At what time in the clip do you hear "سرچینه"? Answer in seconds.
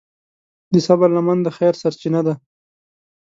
1.81-2.21